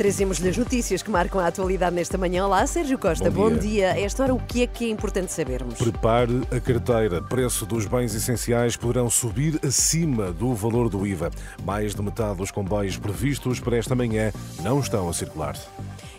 Trazemos-lhe 0.00 0.48
as 0.48 0.56
notícias 0.56 1.02
que 1.02 1.10
marcam 1.10 1.38
a 1.38 1.48
atualidade 1.48 1.94
nesta 1.94 2.16
manhã. 2.16 2.46
Olá, 2.46 2.66
Sérgio 2.66 2.98
Costa, 2.98 3.30
Bom 3.30 3.50
bom 3.50 3.58
dia. 3.58 3.60
dia. 3.60 3.92
A 3.92 4.00
esta 4.00 4.22
hora, 4.22 4.34
o 4.34 4.40
que 4.40 4.62
é 4.62 4.66
que 4.66 4.86
é 4.86 4.88
importante 4.88 5.30
sabermos? 5.30 5.74
Prepare 5.74 6.40
a 6.50 6.58
carteira. 6.58 7.20
Preço 7.20 7.66
dos 7.66 7.84
bens 7.84 8.14
essenciais 8.14 8.78
poderão 8.78 9.10
subir 9.10 9.60
acima 9.62 10.32
do 10.32 10.54
valor 10.54 10.88
do 10.88 11.06
IVA. 11.06 11.30
Mais 11.66 11.94
de 11.94 12.00
metade 12.00 12.38
dos 12.38 12.50
comboios 12.50 12.96
previstos 12.96 13.60
para 13.60 13.76
esta 13.76 13.94
manhã 13.94 14.32
não 14.62 14.80
estão 14.80 15.06
a 15.06 15.12
circular. 15.12 15.54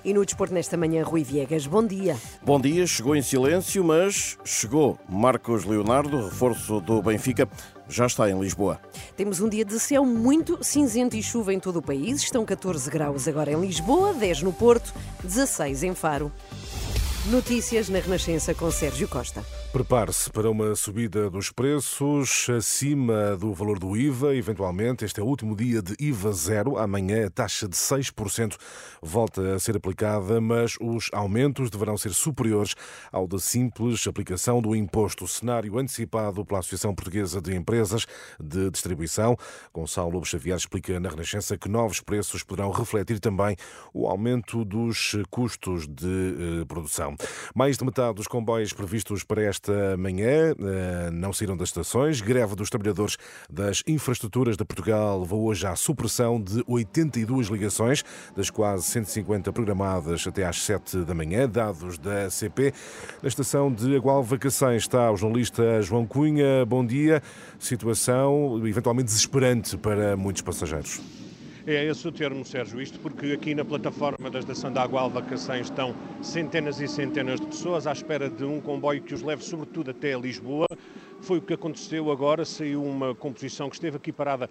E 0.04 0.14
no 0.14 0.26
desporto 0.26 0.54
nesta 0.54 0.76
manhã, 0.76 1.04
Rui 1.04 1.24
Viegas, 1.24 1.68
bom 1.68 1.86
dia. 1.86 2.18
Bom 2.44 2.60
dia, 2.60 2.88
chegou 2.88 3.16
em 3.16 3.22
silêncio, 3.22 3.84
mas 3.84 4.38
chegou. 4.44 4.98
Marcos 5.08 5.64
Leonardo, 5.64 6.26
reforço 6.26 6.82
do 6.82 7.04
Benfica, 7.04 7.48
já 7.88 8.08
está 8.08 8.28
em 8.28 8.40
Lisboa. 8.40 8.80
Temos 9.16 9.40
um 9.42 9.48
dia 9.48 9.64
de 9.64 9.80
céu 9.80 10.04
muito 10.04 10.58
cinzento 10.64 11.16
e 11.16 11.22
chuva 11.22 11.54
em 11.54 11.60
todo 11.60 11.78
o 11.78 11.82
país. 11.84 12.22
Estão 12.24 12.44
14 12.44 12.90
graus 12.90 13.28
agora 13.28 13.52
em 13.52 13.62
Lisboa, 13.62 14.14
10 14.14 14.42
no 14.42 14.52
Porto, 14.52 14.92
16 15.24 15.84
em 15.84 15.94
Faro. 15.94 16.32
Notícias 17.28 17.88
na 17.88 18.00
Renascença 18.00 18.52
com 18.56 18.72
Sérgio 18.72 19.08
Costa. 19.08 19.46
Prepare-se 19.72 20.30
para 20.32 20.50
uma 20.50 20.76
subida 20.76 21.30
dos 21.30 21.52
preços 21.52 22.48
acima 22.50 23.38
do 23.38 23.54
valor 23.54 23.78
do 23.78 23.96
IVA. 23.96 24.36
Eventualmente, 24.36 25.06
este 25.06 25.20
é 25.20 25.24
o 25.24 25.28
último 25.28 25.56
dia 25.56 25.84
de 25.84 25.96
IVA 26.00 26.34
zero. 26.34 26.78
Amanhã 26.78 27.28
a 27.28 27.30
taxa 27.30 27.70
de 27.70 27.76
6% 27.78 28.58
volta 29.02 29.54
a 29.54 29.60
ser 29.60 29.78
aplicada, 29.78 30.42
mas 30.42 30.76
os 30.82 31.10
aumentos 31.14 31.70
deverão 31.70 31.96
ser 31.96 32.12
superiores 32.12 32.74
ao 33.12 33.28
da 33.28 33.38
simples 33.38 34.06
aplicação 34.08 34.60
do 34.60 34.76
imposto. 34.76 35.28
Cenário 35.28 35.78
antecipado 35.78 36.44
pela 36.44 36.60
Associação 36.60 36.94
Portuguesa 36.94 37.40
de 37.40 37.56
Empresas 37.56 38.06
de 38.44 38.70
Distribuição. 38.72 39.38
Gonçalo 39.72 40.10
Lobo 40.10 40.26
Xavier 40.26 40.58
explica 40.58 41.00
na 41.00 41.08
Renascença 41.08 41.58
que 41.58 41.70
novos 41.70 42.02
preços 42.02 42.44
poderão 42.44 42.72
refletir 42.72 43.20
também 43.20 43.56
o 43.94 44.08
aumento 44.08 44.66
dos 44.66 45.16
custos 45.30 45.88
de 45.88 46.62
eh, 46.62 46.66
Mais 47.56 47.78
de 47.78 47.86
metade 47.86 48.16
dos 48.16 48.28
comboios 48.28 48.74
previstos 48.74 49.24
para 49.24 49.44
esta 49.44 49.98
manhã 49.98 50.54
eh, 50.58 51.10
não 51.12 51.34
saíram 51.34 51.56
das 51.58 51.70
estações. 51.70 52.22
Greve 52.22 52.56
dos 52.56 52.70
trabalhadores 52.70 53.18
das 53.50 53.84
infraestruturas 53.88 54.58
de 54.58 54.66
Portugal 54.66 55.20
levou 55.22 55.44
hoje 55.46 55.66
à 55.66 55.76
supressão 55.76 56.42
de 56.42 56.64
82 56.68 57.48
ligações, 57.48 58.04
das 58.36 58.50
quase 58.50 58.84
150 58.84 59.52
programadas 59.54 60.26
até 60.28 60.46
às 60.46 60.62
7 60.62 61.00
da 61.06 61.14
manhã, 61.14 61.48
dados 61.48 61.98
da 61.98 62.30
CP. 62.30 62.74
Na 63.22 63.28
estação 63.28 63.72
de 63.72 63.96
Agualva 63.96 64.38
Cacém 64.38 64.76
está 64.76 65.12
o 65.12 65.18
jornalista 65.18 65.82
João 65.82 66.06
Cunha. 66.06 66.66
Bom 66.66 66.86
dia. 66.86 67.22
Situação 67.60 68.62
eventualmente 68.66 69.08
desesperante 69.08 69.78
para 69.78 70.16
muitos 70.18 70.42
passageiros. 70.42 71.21
É 71.66 71.86
esse 71.86 72.08
o 72.08 72.12
termo, 72.12 72.44
Sérgio, 72.44 72.82
isto 72.82 72.98
porque 73.00 73.34
aqui 73.34 73.54
na 73.54 73.64
plataforma 73.64 74.32
da 74.32 74.40
estação 74.40 74.74
da 74.74 74.82
Água 74.82 75.02
Alva 75.02 75.22
Cacém 75.22 75.62
estão 75.62 75.96
centenas 76.20 76.80
e 76.80 76.88
centenas 76.88 77.40
de 77.40 77.46
pessoas 77.46 77.86
à 77.86 77.92
espera 77.92 78.28
de 78.28 78.44
um 78.44 78.60
comboio 78.60 79.04
que 79.04 79.14
os 79.14 79.22
leve 79.22 79.44
sobretudo 79.44 79.92
até 79.92 80.18
Lisboa. 80.18 80.66
Foi 81.22 81.38
o 81.38 81.42
que 81.42 81.54
aconteceu 81.54 82.12
agora, 82.12 82.46
saiu 82.46 82.84
uma 82.84 83.14
composição 83.14 83.70
que 83.70 83.76
esteve 83.76 83.98
aqui 83.98 84.12
parada 84.12 84.50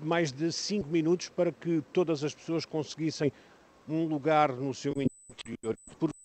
mais 0.00 0.32
de 0.32 0.50
5 0.50 0.88
minutos 0.88 1.28
para 1.28 1.52
que 1.52 1.82
todas 1.92 2.24
as 2.24 2.34
pessoas 2.34 2.64
conseguissem 2.64 3.30
um 3.86 4.06
lugar 4.06 4.50
no 4.50 4.72
seu 4.72 4.92
interior. 4.92 5.76
Porque 5.98 6.16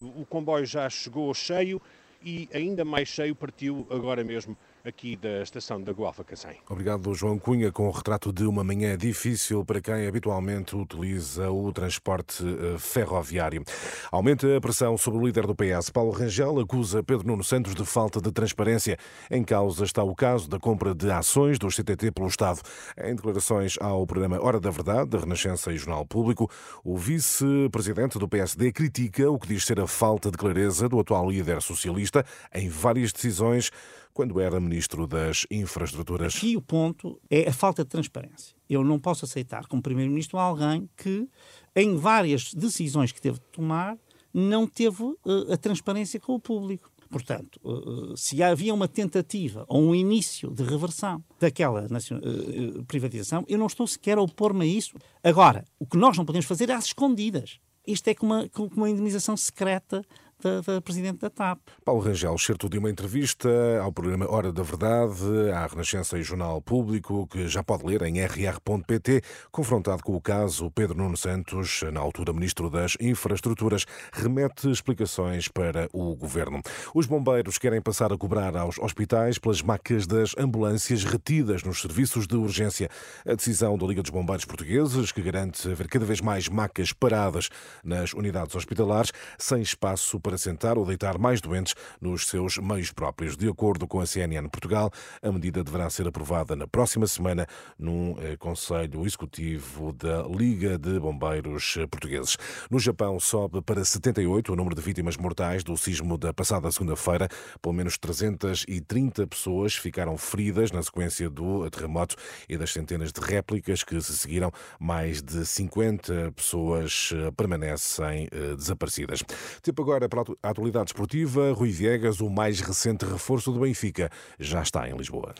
o 0.00 0.26
comboio 0.26 0.66
já 0.66 0.90
chegou 0.90 1.32
cheio 1.34 1.80
e 2.20 2.48
ainda 2.52 2.84
mais 2.84 3.06
cheio 3.06 3.32
partiu 3.32 3.86
agora 3.90 4.24
mesmo 4.24 4.56
aqui 4.84 5.16
da 5.16 5.42
estação 5.42 5.80
da 5.80 5.92
Gualfa 5.92 6.24
Cacém. 6.24 6.56
Obrigado, 6.68 7.14
João 7.14 7.38
Cunha, 7.38 7.70
com 7.70 7.86
o 7.86 7.90
retrato 7.90 8.32
de 8.32 8.44
uma 8.44 8.64
manhã 8.64 8.96
difícil 8.96 9.64
para 9.64 9.80
quem 9.80 10.06
habitualmente 10.06 10.74
utiliza 10.76 11.50
o 11.50 11.72
transporte 11.72 12.42
eh, 12.44 12.78
ferroviário. 12.78 13.64
Aumenta 14.10 14.56
a 14.56 14.60
pressão 14.60 14.96
sobre 14.98 15.20
o 15.20 15.26
líder 15.26 15.46
do 15.46 15.54
PS. 15.54 15.90
Paulo 15.90 16.10
Rangel 16.10 16.58
acusa 16.58 17.02
Pedro 17.02 17.26
Nuno 17.26 17.44
Santos 17.44 17.74
de 17.74 17.84
falta 17.84 18.20
de 18.20 18.32
transparência. 18.32 18.98
Em 19.30 19.44
causa 19.44 19.84
está 19.84 20.02
o 20.02 20.14
caso 20.14 20.48
da 20.48 20.58
compra 20.58 20.94
de 20.94 21.10
ações 21.10 21.58
do 21.58 21.68
CTT 21.68 22.10
pelo 22.10 22.28
Estado. 22.28 22.60
Em 22.96 23.14
declarações 23.14 23.76
ao 23.80 24.06
programa 24.06 24.42
Hora 24.42 24.60
da 24.60 24.70
Verdade, 24.70 25.10
da 25.10 25.18
Renascença 25.18 25.72
e 25.72 25.78
Jornal 25.78 26.04
Público, 26.04 26.50
o 26.84 26.96
vice-presidente 26.96 28.18
do 28.18 28.28
PSD 28.28 28.72
critica 28.72 29.30
o 29.30 29.38
que 29.38 29.48
diz 29.48 29.64
ser 29.64 29.80
a 29.80 29.86
falta 29.86 30.30
de 30.30 30.36
clareza 30.36 30.88
do 30.88 30.98
atual 30.98 31.30
líder 31.30 31.62
socialista 31.62 32.24
em 32.52 32.68
várias 32.68 33.12
decisões 33.12 33.70
quando 34.12 34.40
era 34.40 34.60
ministro 34.60 35.06
das 35.06 35.46
Infraestruturas. 35.50 36.36
Aqui 36.36 36.56
o 36.56 36.62
ponto 36.62 37.20
é 37.30 37.48
a 37.48 37.52
falta 37.52 37.82
de 37.82 37.90
transparência. 37.90 38.54
Eu 38.68 38.84
não 38.84 38.98
posso 38.98 39.24
aceitar 39.24 39.66
como 39.66 39.82
primeiro-ministro 39.82 40.38
alguém 40.38 40.88
que, 40.96 41.28
em 41.74 41.96
várias 41.96 42.52
decisões 42.54 43.12
que 43.12 43.20
teve 43.20 43.38
de 43.38 43.46
tomar, 43.46 43.96
não 44.32 44.66
teve 44.66 45.02
uh, 45.02 45.52
a 45.52 45.56
transparência 45.56 46.18
com 46.18 46.34
o 46.34 46.40
público. 46.40 46.90
Portanto, 47.10 47.60
uh, 47.62 48.16
se 48.16 48.42
havia 48.42 48.72
uma 48.72 48.88
tentativa 48.88 49.66
ou 49.68 49.82
um 49.82 49.94
início 49.94 50.50
de 50.50 50.62
reversão 50.62 51.22
daquela 51.38 51.86
uh, 51.86 52.84
privatização, 52.84 53.44
eu 53.46 53.58
não 53.58 53.66
estou 53.66 53.86
sequer 53.86 54.16
a 54.16 54.22
opor-me 54.22 54.64
a 54.64 54.66
isso. 54.66 54.96
Agora, 55.22 55.64
o 55.78 55.86
que 55.86 55.98
nós 55.98 56.16
não 56.16 56.24
podemos 56.24 56.46
fazer 56.46 56.70
é 56.70 56.74
às 56.74 56.86
escondidas. 56.86 57.60
Isto 57.86 58.08
é 58.08 58.14
como 58.14 58.32
uma, 58.32 58.48
como 58.48 58.70
uma 58.74 58.88
indemnização 58.88 59.36
secreta 59.36 60.02
da, 60.42 60.60
da, 60.60 60.80
Presidente 60.80 61.20
da 61.20 61.30
TAP. 61.30 61.58
Paulo 61.84 62.00
Rangel, 62.00 62.36
certo 62.36 62.68
de 62.68 62.78
uma 62.78 62.90
entrevista 62.90 63.48
ao 63.80 63.92
programa 63.92 64.28
Hora 64.28 64.52
da 64.52 64.62
Verdade, 64.62 65.50
à 65.54 65.66
Renascença 65.66 66.18
e 66.18 66.22
Jornal 66.22 66.60
Público, 66.60 67.26
que 67.28 67.46
já 67.46 67.62
pode 67.62 67.84
ler 67.86 68.02
em 68.02 68.20
rr.pt, 68.20 69.22
confrontado 69.50 70.02
com 70.02 70.16
o 70.16 70.20
caso 70.20 70.70
Pedro 70.72 70.98
Nuno 70.98 71.16
Santos, 71.16 71.82
na 71.92 72.00
altura 72.00 72.32
Ministro 72.32 72.68
das 72.68 72.96
Infraestruturas, 73.00 73.86
remete 74.12 74.70
explicações 74.70 75.46
para 75.46 75.88
o 75.92 76.16
Governo. 76.16 76.60
Os 76.94 77.06
bombeiros 77.06 77.58
querem 77.58 77.80
passar 77.80 78.12
a 78.12 78.18
cobrar 78.18 78.56
aos 78.56 78.78
hospitais 78.78 79.38
pelas 79.38 79.62
macas 79.62 80.06
das 80.06 80.34
ambulâncias 80.36 81.04
retidas 81.04 81.62
nos 81.62 81.80
serviços 81.80 82.26
de 82.26 82.36
urgência. 82.36 82.88
A 83.24 83.34
decisão 83.34 83.78
da 83.78 83.86
Liga 83.86 84.02
dos 84.02 84.10
Bombeiros 84.10 84.44
Portugueses, 84.44 85.12
que 85.12 85.22
garante 85.22 85.70
haver 85.70 85.86
cada 85.88 86.04
vez 86.04 86.20
mais 86.20 86.48
macas 86.48 86.92
paradas 86.92 87.48
nas 87.84 88.12
unidades 88.12 88.56
hospitalares, 88.56 89.12
sem 89.38 89.62
espaço 89.62 90.18
para 90.18 90.31
sentar 90.38 90.78
ou 90.78 90.84
deitar 90.84 91.18
mais 91.18 91.40
doentes 91.40 91.74
nos 92.00 92.26
seus 92.26 92.58
meios 92.58 92.92
próprios. 92.92 93.36
De 93.36 93.48
acordo 93.48 93.86
com 93.86 94.00
a 94.00 94.06
CNN 94.06 94.48
Portugal, 94.48 94.90
a 95.22 95.32
medida 95.32 95.62
deverá 95.62 95.88
ser 95.90 96.06
aprovada 96.06 96.56
na 96.56 96.66
próxima 96.66 97.06
semana 97.06 97.46
num 97.78 98.16
eh, 98.18 98.36
Conselho 98.36 99.04
Executivo 99.04 99.92
da 99.92 100.22
Liga 100.22 100.78
de 100.78 100.98
Bombeiros 100.98 101.74
Portugueses. 101.90 102.36
No 102.70 102.78
Japão, 102.78 103.18
sobe 103.20 103.62
para 103.62 103.84
78 103.84 104.52
o 104.52 104.56
número 104.56 104.74
de 104.74 104.82
vítimas 104.82 105.16
mortais 105.16 105.62
do 105.62 105.76
sismo 105.76 106.18
da 106.18 106.32
passada 106.32 106.70
segunda-feira. 106.70 107.28
Pelo 107.60 107.74
menos 107.74 107.98
330 107.98 109.26
pessoas 109.26 109.74
ficaram 109.74 110.16
feridas 110.16 110.70
na 110.72 110.82
sequência 110.82 111.28
do 111.28 111.68
terremoto 111.70 112.16
e 112.48 112.56
das 112.56 112.72
centenas 112.72 113.12
de 113.12 113.20
réplicas 113.20 113.82
que 113.82 114.00
se 114.00 114.16
seguiram. 114.16 114.50
Mais 114.78 115.22
de 115.22 115.44
50 115.44 116.32
pessoas 116.32 117.10
eh, 117.14 117.30
permanecem 117.32 118.28
eh, 118.30 118.54
desaparecidas. 118.56 119.22
Tempo 119.62 119.82
agora 119.82 120.08
para 120.08 120.21
atualidade 120.42 120.90
esportiva. 120.90 121.52
Rui 121.52 121.70
Viegas, 121.70 122.20
o 122.20 122.28
mais 122.28 122.60
recente 122.60 123.04
reforço 123.04 123.52
do 123.52 123.60
Benfica, 123.60 124.10
já 124.38 124.62
está 124.62 124.88
em 124.88 124.96
Lisboa. 124.96 125.34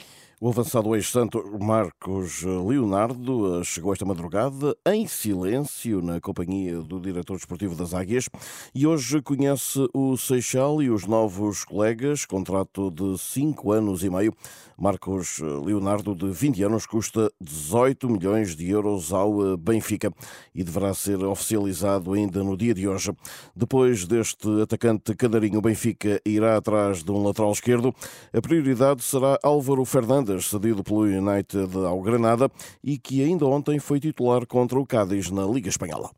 O 0.44 0.48
avançado 0.48 0.96
ex-santo 0.96 1.40
Marcos 1.60 2.42
Leonardo 2.42 3.62
chegou 3.64 3.92
esta 3.92 4.04
madrugada 4.04 4.76
em 4.84 5.06
silêncio 5.06 6.02
na 6.02 6.20
companhia 6.20 6.80
do 6.80 6.98
diretor 6.98 7.36
desportivo 7.36 7.76
das 7.76 7.94
Águias 7.94 8.28
e 8.74 8.84
hoje 8.84 9.22
conhece 9.22 9.78
o 9.94 10.16
Seixal 10.16 10.82
e 10.82 10.90
os 10.90 11.06
novos 11.06 11.64
colegas, 11.64 12.24
contrato 12.24 12.90
de 12.90 13.16
5 13.16 13.70
anos 13.70 14.02
e 14.02 14.10
meio. 14.10 14.34
Marcos 14.76 15.38
Leonardo, 15.38 16.12
de 16.12 16.28
20 16.32 16.64
anos, 16.64 16.86
custa 16.86 17.30
18 17.40 18.10
milhões 18.10 18.56
de 18.56 18.68
euros 18.68 19.12
ao 19.12 19.56
Benfica 19.56 20.12
e 20.52 20.64
deverá 20.64 20.92
ser 20.92 21.22
oficializado 21.22 22.14
ainda 22.14 22.42
no 22.42 22.56
dia 22.56 22.74
de 22.74 22.88
hoje. 22.88 23.12
Depois 23.54 24.06
deste 24.06 24.48
atacante 24.60 25.14
canarinho, 25.14 25.60
o 25.60 25.62
Benfica 25.62 26.20
irá 26.26 26.56
atrás 26.56 27.04
de 27.04 27.12
um 27.12 27.22
lateral 27.22 27.52
esquerdo. 27.52 27.94
A 28.32 28.40
prioridade 28.40 29.04
será 29.04 29.38
Álvaro 29.44 29.84
Fernandes 29.84 30.31
cedido 30.40 30.82
pelo 30.82 31.00
United 31.02 31.76
ao 31.86 32.00
Granada 32.00 32.50
e 32.82 32.98
que 32.98 33.22
ainda 33.22 33.46
ontem 33.46 33.78
foi 33.78 34.00
titular 34.00 34.46
contra 34.46 34.78
o 34.78 34.86
Cádiz 34.86 35.30
na 35.30 35.44
Liga 35.44 35.68
Espanhola. 35.68 36.10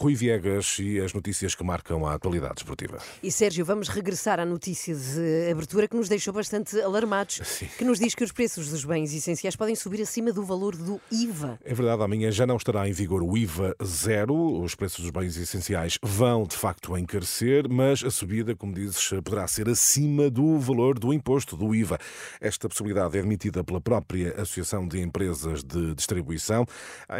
Rui 0.00 0.14
Viegas 0.14 0.76
e 0.78 1.00
as 1.00 1.12
notícias 1.12 1.56
que 1.56 1.64
marcam 1.64 2.06
a 2.06 2.14
atualidade 2.14 2.54
esportiva. 2.58 2.98
E 3.20 3.32
Sérgio, 3.32 3.64
vamos 3.64 3.88
regressar 3.88 4.38
à 4.38 4.44
notícia 4.44 4.94
de 4.94 5.50
abertura 5.50 5.88
que 5.88 5.96
nos 5.96 6.08
deixou 6.08 6.32
bastante 6.32 6.80
alarmados, 6.80 7.40
Sim. 7.42 7.68
que 7.76 7.84
nos 7.84 7.98
diz 7.98 8.14
que 8.14 8.22
os 8.22 8.30
preços 8.30 8.68
dos 8.70 8.84
bens 8.84 9.12
essenciais 9.12 9.56
podem 9.56 9.74
subir 9.74 10.00
acima 10.00 10.32
do 10.32 10.44
valor 10.44 10.76
do 10.76 11.00
IVA. 11.10 11.58
É 11.64 11.74
verdade, 11.74 12.00
amanhã 12.00 12.30
já 12.30 12.46
não 12.46 12.56
estará 12.56 12.88
em 12.88 12.92
vigor 12.92 13.24
o 13.24 13.36
IVA 13.36 13.74
zero. 13.84 14.62
Os 14.62 14.76
preços 14.76 15.00
dos 15.00 15.10
bens 15.10 15.36
essenciais 15.36 15.98
vão, 16.00 16.44
de 16.44 16.56
facto, 16.56 16.96
encarecer, 16.96 17.68
mas 17.68 18.04
a 18.04 18.10
subida, 18.10 18.54
como 18.54 18.72
dizes, 18.72 19.08
poderá 19.24 19.48
ser 19.48 19.68
acima 19.68 20.30
do 20.30 20.60
valor 20.60 20.96
do 20.96 21.12
imposto, 21.12 21.56
do 21.56 21.74
IVA. 21.74 21.98
Esta 22.40 22.68
possibilidade 22.68 23.16
é 23.16 23.20
admitida 23.20 23.64
pela 23.64 23.80
própria 23.80 24.32
Associação 24.40 24.86
de 24.86 25.00
Empresas 25.00 25.64
de 25.64 25.94
Distribuição. 25.94 26.64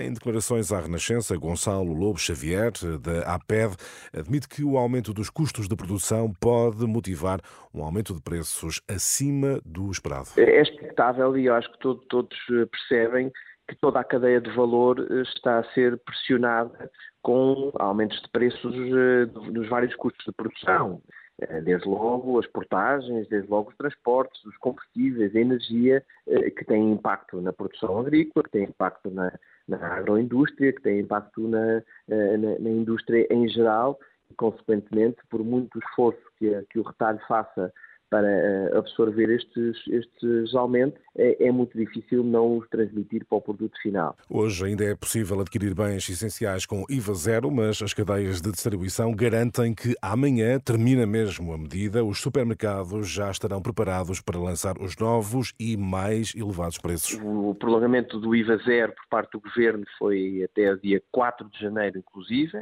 Em 0.00 0.12
declarações 0.12 0.70
à 0.70 0.80
Renascença, 0.80 1.36
Gonçalo 1.36 1.92
Lobo 1.92 2.18
Xavier, 2.18 2.67
da 2.72 3.34
APED, 3.34 3.76
admite 4.12 4.48
que 4.48 4.62
o 4.64 4.76
aumento 4.76 5.12
dos 5.14 5.30
custos 5.30 5.68
de 5.68 5.76
produção 5.76 6.32
pode 6.40 6.86
motivar 6.86 7.40
um 7.74 7.82
aumento 7.82 8.14
de 8.14 8.20
preços 8.20 8.80
acima 8.88 9.60
do 9.64 9.90
esperado. 9.90 10.28
É 10.36 10.60
expectável 10.60 11.36
e 11.36 11.46
eu 11.46 11.54
acho 11.54 11.70
que 11.72 11.78
todo- 11.78 12.02
todos 12.08 12.36
eh, 12.50 12.66
percebem 12.66 13.30
que 13.68 13.76
toda 13.76 14.00
a 14.00 14.04
cadeia 14.04 14.40
de 14.40 14.50
valor 14.54 14.98
eh, 15.10 15.22
está 15.22 15.58
a 15.58 15.64
ser 15.74 15.98
pressionada 15.98 16.90
com 17.22 17.70
aumentos 17.78 18.20
de 18.22 18.28
preços 18.30 18.74
eh, 18.74 19.26
dos 19.52 19.68
vários 19.68 19.94
custos 19.96 20.24
de 20.24 20.32
produção. 20.32 21.02
Eh, 21.40 21.60
Desde 21.60 21.86
logo 21.88 22.38
as 22.38 22.46
portagens, 22.46 23.28
desde 23.28 23.48
logo 23.50 23.70
os 23.70 23.76
transportes, 23.76 24.42
os 24.44 24.56
combustíveis, 24.56 25.34
a 25.36 25.40
energia, 25.40 26.04
eh, 26.26 26.50
que 26.50 26.64
têm 26.64 26.92
impacto 26.92 27.40
na 27.40 27.52
produção 27.52 27.98
agrícola, 27.98 28.42
que 28.44 28.50
têm 28.50 28.64
impacto 28.64 29.10
na, 29.10 29.32
na 29.68 29.76
agroindústria, 29.96 30.72
que 30.72 30.82
têm 30.82 31.00
impacto 31.00 31.46
na, 31.46 31.82
eh, 32.08 32.36
na- 32.36 32.58
na 32.58 32.70
indústria 32.70 33.26
em 33.30 33.48
geral 33.48 33.98
e, 34.30 34.34
consequentemente, 34.34 35.18
por 35.28 35.44
muito 35.44 35.78
esforço 35.78 36.20
que, 36.38 36.50
que 36.70 36.78
o 36.78 36.82
retalho 36.82 37.20
faça 37.28 37.72
para 38.10 38.78
absorver 38.78 39.30
estes, 39.30 39.76
estes 39.88 40.54
aumentos, 40.54 41.00
é, 41.16 41.46
é 41.48 41.52
muito 41.52 41.76
difícil 41.76 42.22
não 42.22 42.58
os 42.58 42.68
transmitir 42.68 43.24
para 43.26 43.38
o 43.38 43.40
produto 43.40 43.76
final. 43.82 44.16
Hoje 44.30 44.66
ainda 44.66 44.84
é 44.84 44.94
possível 44.94 45.40
adquirir 45.40 45.74
bens 45.74 46.08
essenciais 46.08 46.64
com 46.64 46.84
IVA 46.88 47.14
zero, 47.14 47.50
mas 47.50 47.82
as 47.82 47.92
cadeias 47.92 48.40
de 48.40 48.50
distribuição 48.50 49.14
garantem 49.14 49.74
que 49.74 49.94
amanhã 50.00 50.58
termina 50.58 51.06
mesmo 51.06 51.52
a 51.52 51.58
medida. 51.58 52.04
Os 52.04 52.20
supermercados 52.20 53.08
já 53.08 53.30
estarão 53.30 53.60
preparados 53.60 54.20
para 54.20 54.38
lançar 54.38 54.78
os 54.78 54.96
novos 54.96 55.52
e 55.58 55.76
mais 55.76 56.34
elevados 56.34 56.78
preços. 56.78 57.18
O 57.22 57.54
prolongamento 57.54 58.18
do 58.18 58.34
IVA 58.34 58.56
zero 58.58 58.92
por 58.92 59.06
parte 59.10 59.32
do 59.32 59.40
Governo 59.40 59.84
foi 59.98 60.42
até 60.44 60.74
dia 60.76 61.02
4 61.10 61.48
de 61.50 61.60
janeiro, 61.60 61.98
inclusive. 61.98 62.58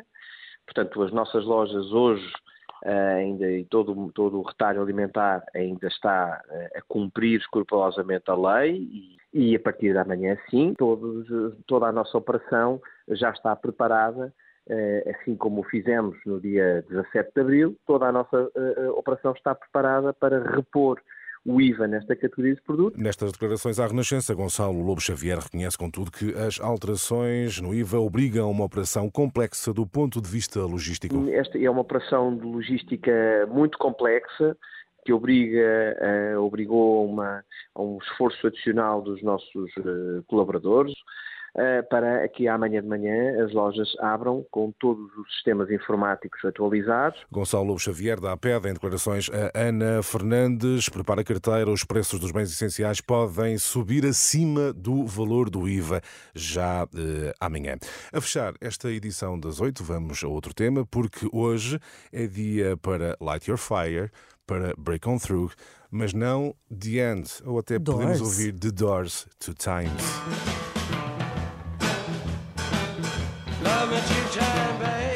Portanto, 0.65 1.03
as 1.03 1.13
nossas 1.13 1.45
lojas 1.45 1.93
hoje 1.93 2.27
ainda 2.85 3.51
e 3.51 3.65
todo, 3.65 4.11
todo 4.13 4.39
o 4.39 4.43
retalho 4.43 4.83
alimentar 4.83 5.43
ainda 5.55 5.87
está 5.87 6.43
eh, 6.51 6.79
a 6.79 6.83
cumprir 6.83 7.41
escrupulosamente 7.41 8.31
a 8.31 8.35
lei 8.35 8.77
e, 8.77 9.17
e 9.33 9.57
a 9.57 9.61
partir 9.61 9.95
da 9.95 10.05
manhã, 10.05 10.37
sim, 10.51 10.75
todos, 10.77 11.27
eh, 11.31 11.57
toda 11.67 11.87
a 11.87 11.93
nossa 11.93 12.17
operação 12.17 12.81
já 13.09 13.31
está 13.31 13.55
preparada, 13.57 14.33
eh, 14.69 15.15
assim 15.15 15.37
como 15.37 15.61
o 15.61 15.65
fizemos 15.65 16.17
no 16.27 16.41
dia 16.41 16.85
17 16.89 17.31
de 17.35 17.41
abril, 17.41 17.77
toda 17.87 18.07
a 18.07 18.13
nossa 18.13 18.51
eh, 18.55 18.75
eh, 18.77 18.91
operação 18.91 19.33
está 19.33 19.55
preparada 19.55 20.13
para 20.13 20.43
repor 20.43 21.01
o 21.47 21.61
IVA 21.61 21.87
nesta 21.87 22.17
categoria 22.17 22.55
de 22.55 22.63
produtos 22.63 23.01
Nestas 23.01 23.33
declarações 23.33 23.79
à 23.79 23.87
Renascença, 23.87 24.35
Gonçalo 24.35 24.83
Lobo 24.83 25.01
Xavier 25.01 25.39
reconhece, 25.39 25.79
contudo, 25.79 26.11
que 26.11 26.35
as 26.35 26.61
alterações 26.61 27.61
no 27.61 27.73
IVA 27.75 27.99
obrigam 28.01 28.47
a 28.47 28.51
uma 28.51 28.65
operação 28.65 29.09
complexa 29.11 29.73
do 29.73 29.87
ponto 29.87 30.21
de 30.21 30.29
vista 30.29 30.61
logístico. 30.61 31.29
Esta 31.31 31.59
é 31.59 31.71
uma 31.71 31.81
operação 31.83 32.37
de 32.37 32.45
logística 32.45 33.13
muito 33.49 33.79
complexa 33.79 34.57
que 35.05 35.13
obriga, 35.13 35.97
eh, 36.01 36.37
obrigou 36.37 36.99
a, 36.99 37.07
uma- 37.13 37.45
a 37.77 37.81
um 37.83 37.99
esforço 37.99 38.45
adicional 38.49 39.01
dos 39.01 39.23
nossos 39.23 39.71
eh, 39.79 40.23
colaboradores 40.27 40.93
para 41.89 42.29
que 42.29 42.47
amanhã 42.49 42.83
de 42.83 42.89
manhã 42.89 43.45
as 43.45 43.53
lojas 43.53 43.89
abram 44.01 44.45
com 44.51 44.73
todos 44.79 45.07
os 45.17 45.33
sistemas 45.35 45.71
informáticos 45.71 46.45
atualizados. 46.45 47.19
Gonçalo 47.31 47.65
Lobo 47.65 47.79
Xavier, 47.79 48.21
da 48.21 48.33
APED, 48.33 48.69
em 48.69 48.73
declarações 48.75 49.31
a 49.31 49.59
Ana 49.59 50.03
Fernandes, 50.03 50.89
prepara 50.89 51.23
a 51.23 51.25
carteira. 51.25 51.71
Os 51.71 51.85
preços 51.85 52.21
dos 52.21 52.31
bens 52.31 52.51
essenciais 52.53 53.01
podem 53.01 53.57
subir 53.59 54.05
acima 54.05 54.73
do 54.73 55.05
valor 55.07 55.49
do 55.49 55.69
IVA 55.69 56.01
já 56.35 56.87
eh, 56.95 57.33
amanhã. 57.41 57.77
A 58.13 58.21
fechar 58.21 58.55
esta 58.61 58.91
edição 58.91 59.39
das 59.39 59.61
oito, 59.61 59.83
vamos 59.83 60.23
a 60.23 60.29
outro 60.29 60.53
tema, 60.55 60.85
porque 60.85 61.29
hoje 61.33 61.79
é 62.13 62.27
dia 62.27 62.77
para 62.77 63.17
Light 63.21 63.49
Your 63.49 63.59
Fire, 63.59 64.11
para 64.47 64.75
Break 64.77 65.09
On 65.09 65.19
Through, 65.19 65.53
mas 65.91 66.13
não 66.13 66.55
The 66.69 67.13
End, 67.13 67.31
ou 67.45 67.59
até 67.59 67.79
podemos 67.79 68.19
Doors. 68.19 68.21
ouvir 68.21 68.53
The 68.53 68.71
Doors 68.71 69.27
Two 69.39 69.55
Times. 69.55 70.76
Come 73.87 73.95
at 73.95 74.05
to 74.05 74.39
time, 74.41 74.79
babe. 74.81 75.16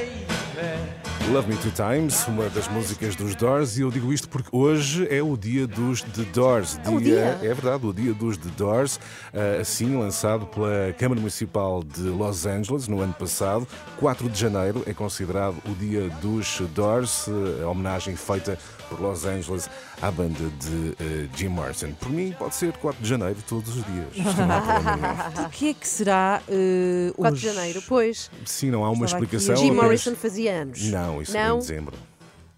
Love 1.33 1.49
Me 1.49 1.57
Two 1.59 1.71
Times, 1.71 2.27
uma 2.27 2.49
das 2.51 2.67
músicas 2.67 3.15
dos 3.15 3.37
Doors, 3.37 3.79
e 3.79 3.83
eu 3.83 3.91
digo 3.91 4.13
isto 4.13 4.29
porque 4.29 4.49
hoje 4.51 5.07
é 5.09 5.23
o 5.23 5.37
dia 5.37 5.65
dos 5.65 6.03
The 6.03 6.23
Doors. 6.35 6.77
o 6.87 7.01
dia? 7.01 7.39
É 7.41 7.55
verdade, 7.55 7.87
o 7.87 7.93
dia 7.93 8.13
dos 8.13 8.37
The 8.37 8.49
Doors, 8.57 8.99
ah, 9.33 9.61
assim 9.61 9.97
lançado 9.97 10.45
pela 10.47 10.93
Câmara 10.99 11.21
Municipal 11.21 11.85
de 11.85 12.03
Los 12.03 12.47
Angeles 12.47 12.89
no 12.89 13.01
ano 13.01 13.13
passado. 13.13 13.67
4 13.99 14.29
de 14.29 14.41
janeiro 14.41 14.83
é 14.87 14.93
considerado 14.93 15.57
o 15.69 15.75
dia 15.75 16.09
dos 16.21 16.61
Doors, 16.75 17.27
ah, 17.29 17.65
a 17.65 17.69
homenagem 17.69 18.17
feita 18.17 18.59
por 18.89 19.01
Los 19.01 19.25
Angeles 19.25 19.71
à 20.03 20.11
banda 20.11 20.35
de 20.59 20.97
ah, 20.99 21.29
Jim 21.37 21.49
Morrison. 21.49 21.93
Por 21.93 22.11
mim, 22.11 22.35
pode 22.37 22.57
ser 22.57 22.73
4 22.73 23.01
de 23.01 23.09
janeiro 23.09 23.37
todos 23.49 23.69
os 23.77 23.85
dias. 23.85 24.09
Nenhum. 24.17 25.47
O 25.47 25.51
que 25.51 25.69
é 25.71 25.75
que 25.75 25.87
será 25.87 26.43
uh, 26.49 27.15
4 27.15 27.35
hoje? 27.37 27.49
de 27.49 27.55
janeiro, 27.55 27.83
pois. 27.87 28.31
Sim, 28.45 28.71
não 28.73 28.85
há 28.85 28.91
uma 28.91 29.05
Estava 29.05 29.23
aqui 29.25 29.37
explicação. 29.37 29.57
Jim 29.63 29.71
apenas- 29.71 29.85
Morrison 29.85 30.15
fazia 30.17 30.53
anos. 30.63 30.83
Não, 30.91 31.20
isso 31.23 31.37
é 31.37 31.49
Não? 31.49 31.57
em 31.57 31.59
dezembro. 31.61 31.97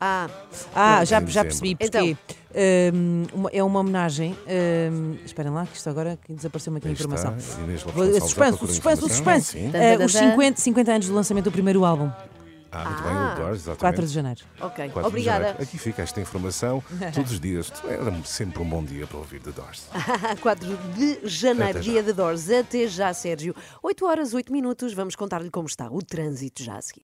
Ah, 0.04 0.28
Ah, 0.74 1.04
já, 1.04 1.20
já 1.24 1.44
percebi 1.44 1.76
Então. 1.78 2.16
porque 2.16 2.34
um, 2.92 3.24
uma- 3.32 3.50
é 3.52 3.62
uma 3.62 3.78
homenagem. 3.80 4.36
um, 4.92 5.16
esperem 5.24 5.52
lá, 5.52 5.64
que 5.64 5.76
isto 5.76 5.88
agora 5.88 6.18
que 6.24 6.32
desapareceu-me 6.34 6.78
aqui 6.78 6.88
a 6.88 6.90
informação. 6.90 7.36
está, 7.36 7.62
informação. 7.62 9.08
suspense. 9.08 9.52
Sim. 9.52 9.68
Uh, 9.68 10.04
os 10.04 10.12
50, 10.12 10.60
50 10.60 10.92
anos 10.92 11.06
do 11.06 11.14
lançamento 11.14 11.44
do 11.44 11.52
primeiro 11.52 11.84
álbum, 11.84 12.10
Ah, 12.74 12.84
muito 12.88 13.02
bem, 13.02 13.12
Ah. 13.12 13.32
o 13.34 13.36
Doors, 13.38 13.56
exatamente. 13.58 13.78
4 13.80 14.06
de 14.06 14.12
janeiro. 14.12 14.40
ok. 14.60 14.88
4 14.88 15.02
de 15.02 15.06
Obrigada. 15.06 15.38
janeiro. 15.44 15.62
Aqui 15.62 15.78
fica 15.78 16.02
esta 16.02 16.20
informação 16.20 16.82
todos 17.14 17.30
os 17.32 17.38
dias. 17.38 17.70
Era 17.84 18.12
sempre 18.24 18.60
um 18.62 18.68
bom 18.68 18.82
dia 18.82 19.06
para 19.06 19.18
ouvir 19.18 19.40
The 19.40 19.52
Doors. 19.52 19.84
4 20.42 20.76
de 20.96 21.20
janeiro, 21.22 21.80
dia 21.80 22.02
de 22.02 22.12
Doors. 22.12 22.50
Até 22.50 22.86
já, 22.88 23.12
Sérgio. 23.14 23.54
8 23.82 24.04
horas, 24.06 24.32
8 24.34 24.50
minutos. 24.50 24.94
Vamos 24.94 25.14
contar-lhe 25.14 25.50
como 25.50 25.68
está 25.68 25.88
o 25.90 26.02
trânsito 26.02 26.62
já 26.64 26.76
a 26.78 26.82
seguir. 26.82 27.00